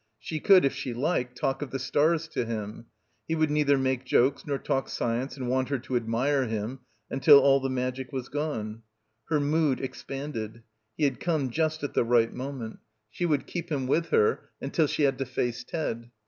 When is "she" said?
0.17-0.39, 0.73-0.95, 13.11-13.27, 14.87-15.03